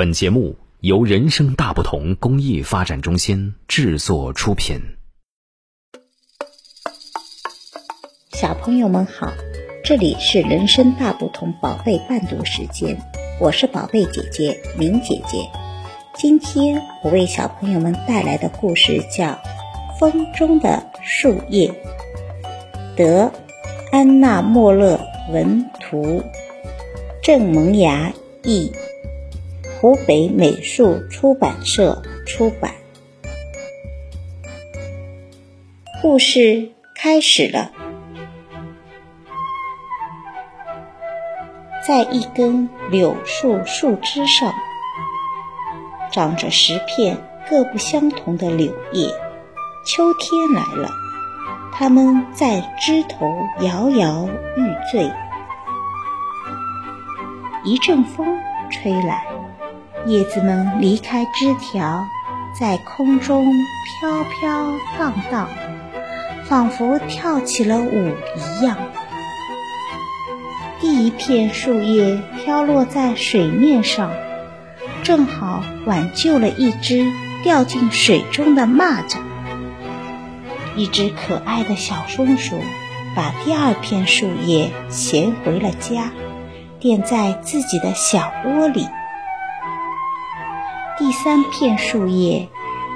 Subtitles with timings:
[0.00, 4.80] 本节目由人生大不同公益发展中心制作出品。
[8.32, 9.30] 小朋友们好，
[9.84, 12.96] 这里是人生大不同宝贝伴读时间，
[13.38, 15.46] 我是宝贝姐姐明姐姐。
[16.14, 19.26] 今天我为小朋友们带来的故事叫
[19.98, 21.68] 《风中的树叶》，
[22.96, 23.30] 德
[23.92, 24.98] 安娜莫勒
[25.30, 26.24] 文图，
[27.22, 28.10] 郑萌芽
[28.42, 28.72] 译。
[29.80, 32.70] 湖北美术出版社出版。
[36.02, 37.72] 故事开始了，
[41.86, 44.52] 在一根柳树树枝上，
[46.12, 47.16] 长着十片
[47.48, 49.08] 各不相同的柳叶。
[49.86, 50.90] 秋天来了，
[51.72, 55.10] 它们在枝头摇摇欲坠。
[57.64, 58.26] 一阵风
[58.70, 59.29] 吹来。
[60.06, 62.06] 叶子们离开枝条，
[62.58, 63.52] 在空中
[64.00, 65.48] 飘飘荡荡，
[66.46, 68.76] 仿佛跳起了舞一样。
[70.80, 74.10] 第一片树叶飘落在水面上，
[75.02, 77.12] 正好挽救了一只
[77.44, 79.18] 掉进水中的蚂蚱。
[80.76, 82.58] 一只可爱的小松鼠
[83.14, 86.10] 把第二片树叶衔回了家，
[86.78, 88.88] 垫在自己的小窝里。
[91.00, 92.46] 第三片树叶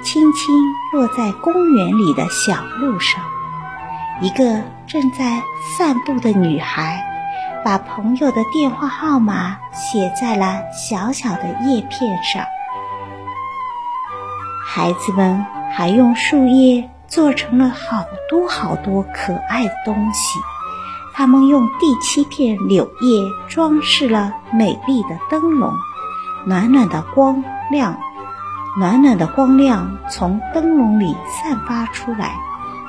[0.03, 0.55] 轻轻
[0.93, 3.25] 落在公园里的小路上，
[4.21, 5.43] 一个正在
[5.79, 7.03] 散步的女孩
[7.65, 12.45] 把朋友的电话号码写在了小小的叶片上。
[14.67, 20.39] 孩子们还用树叶做成了好多好多可爱的东西，
[21.15, 25.73] 他们用第七片柳叶装饰了美丽的灯笼，
[26.45, 27.43] 暖暖的光。
[27.71, 27.99] 亮，
[28.79, 32.35] 暖暖的光亮从灯笼里散发出来，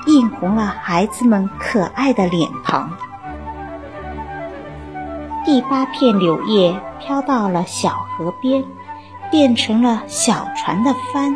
[0.08, 2.92] 映红了孩子们可爱的脸庞。
[5.46, 8.66] 第八片柳叶飘到了小河边，
[9.30, 11.36] 变成了小船的帆。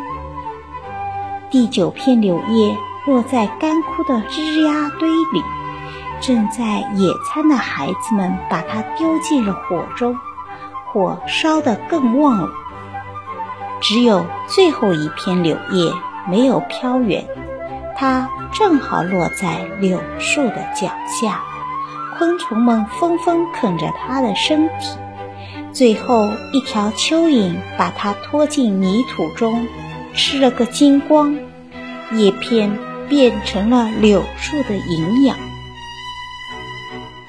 [1.48, 5.42] 第九片柳叶落在干枯的枝丫堆里，
[6.20, 10.16] 正在野餐的孩子们把它丢进了火中，
[10.92, 12.48] 火烧得更旺了。
[13.80, 15.92] 只有最后一片柳叶
[16.28, 17.26] 没有飘远，
[17.96, 21.42] 它正好落在柳树的脚下。
[22.16, 24.98] 昆虫们纷纷啃着它的身体，
[25.72, 29.66] 最后一条蚯蚓把它拖进泥土中，
[30.14, 31.38] 吃了个精光。
[32.12, 32.76] 叶片
[33.08, 35.38] 变成了柳树的营养。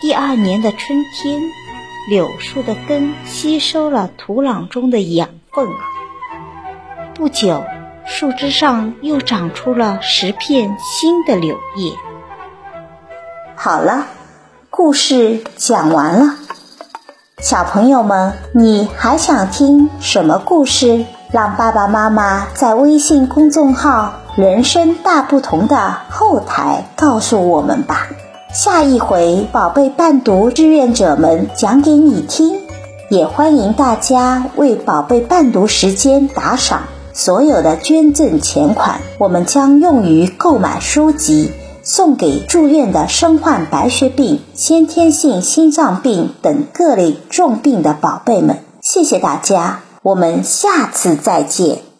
[0.01, 1.39] 第二年的春天，
[2.09, 5.67] 柳树的根吸收了土壤中的养分。
[7.21, 7.63] 不久，
[8.03, 11.91] 树枝上又长出了十片新的柳叶。
[13.55, 14.07] 好了，
[14.71, 16.33] 故事讲完了。
[17.37, 21.05] 小朋友们，你还想听什么故事？
[21.31, 28.07] 让爸爸妈妈在微信公众号“人生大不同”的后台告诉我们吧。
[28.51, 32.59] 下一回，宝贝伴读志愿者们讲给你听。
[33.11, 36.81] 也欢迎大家为宝贝伴读时间打赏。
[37.13, 41.51] 所有的捐赠钱款，我们将用于购买书籍，
[41.83, 48.59] 送给住院的身患白血病、先天性心脏病等各类重病的宝贝们。
[48.81, 51.90] 谢谢大家，我们下次再见。